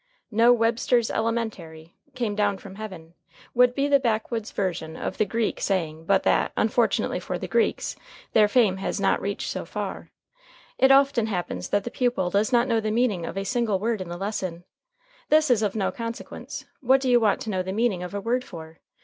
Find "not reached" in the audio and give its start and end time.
8.99-9.51